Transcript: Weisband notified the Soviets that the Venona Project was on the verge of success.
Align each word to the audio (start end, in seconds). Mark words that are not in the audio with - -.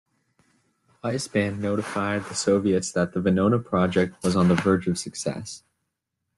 Weisband 1.03 1.59
notified 1.59 2.23
the 2.25 2.33
Soviets 2.33 2.91
that 2.93 3.13
the 3.13 3.19
Venona 3.19 3.63
Project 3.63 4.15
was 4.23 4.35
on 4.35 4.47
the 4.47 4.55
verge 4.55 4.87
of 4.87 4.97
success. 4.97 5.61